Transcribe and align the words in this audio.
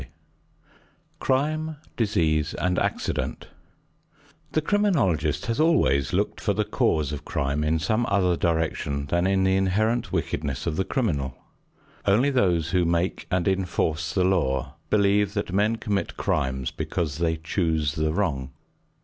XXXIII 0.01 0.11
CRIME, 1.19 1.75
DISEASE 1.95 2.55
AND 2.55 2.79
ACCIDENT 2.79 3.49
The 4.53 4.61
criminologist 4.63 5.45
has 5.45 5.59
always 5.59 6.11
looked 6.11 6.41
for 6.41 6.53
the 6.55 6.65
cause 6.65 7.11
of 7.13 7.23
crime 7.23 7.63
in 7.63 7.77
some 7.77 8.07
other 8.09 8.35
direction 8.35 9.05
than 9.05 9.27
in 9.27 9.43
the 9.43 9.55
inherent 9.55 10.11
wickedness 10.11 10.65
of 10.65 10.75
the 10.75 10.85
criminal. 10.85 11.37
Only 12.07 12.31
those 12.31 12.71
who 12.71 12.83
make 12.83 13.27
and 13.29 13.47
enforce 13.47 14.11
the 14.11 14.23
law 14.23 14.73
believe 14.89 15.35
that 15.35 15.53
men 15.53 15.75
commit 15.75 16.17
crimes 16.17 16.71
because 16.71 17.19
they 17.19 17.37
choose 17.37 17.93
the 17.93 18.11
wrong. 18.11 18.53